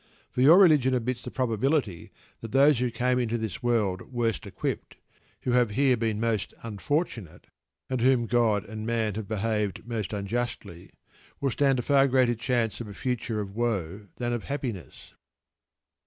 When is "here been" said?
5.69-6.19